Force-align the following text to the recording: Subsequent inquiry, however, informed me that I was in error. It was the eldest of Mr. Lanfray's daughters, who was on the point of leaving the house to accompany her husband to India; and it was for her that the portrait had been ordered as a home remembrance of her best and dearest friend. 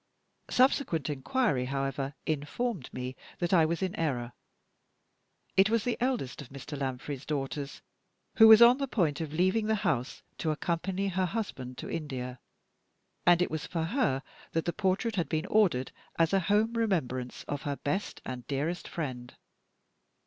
Subsequent 0.49 1.11
inquiry, 1.11 1.65
however, 1.65 2.15
informed 2.25 2.91
me 2.91 3.15
that 3.37 3.53
I 3.53 3.65
was 3.67 3.83
in 3.83 3.93
error. 3.93 4.33
It 5.55 5.69
was 5.69 5.83
the 5.83 5.95
eldest 5.99 6.41
of 6.41 6.49
Mr. 6.49 6.75
Lanfray's 6.75 7.23
daughters, 7.23 7.83
who 8.37 8.47
was 8.47 8.63
on 8.63 8.79
the 8.79 8.87
point 8.87 9.21
of 9.21 9.31
leaving 9.31 9.67
the 9.67 9.75
house 9.85 10.23
to 10.39 10.49
accompany 10.49 11.09
her 11.09 11.27
husband 11.27 11.77
to 11.77 11.87
India; 11.87 12.39
and 13.27 13.43
it 13.43 13.51
was 13.51 13.67
for 13.67 13.83
her 13.83 14.23
that 14.53 14.65
the 14.65 14.73
portrait 14.73 15.17
had 15.17 15.29
been 15.29 15.45
ordered 15.45 15.91
as 16.17 16.33
a 16.33 16.39
home 16.49 16.73
remembrance 16.73 17.43
of 17.43 17.61
her 17.61 17.75
best 17.75 18.21
and 18.25 18.47
dearest 18.47 18.87
friend. 18.87 19.35